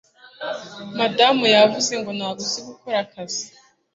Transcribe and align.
madamu 0.97 1.43
yavuze 1.55 1.91
ngo 1.99 2.09
ntago 2.17 2.41
uzi 2.45 2.59
gukora 2.67 2.97
akazi 3.05 3.45